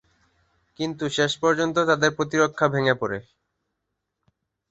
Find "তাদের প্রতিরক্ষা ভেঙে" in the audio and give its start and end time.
1.89-2.95